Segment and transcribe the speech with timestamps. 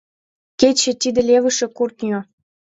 [0.59, 2.19] —Кече— тиде левыше кӱртньӧ.